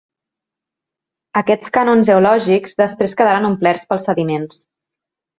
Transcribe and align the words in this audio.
Aquests 1.41 1.73
canons 1.75 2.07
geològics 2.09 2.73
després 2.83 3.13
quedaren 3.19 3.45
omplerts 3.53 3.85
pels 3.93 4.07
sediments. 4.09 4.57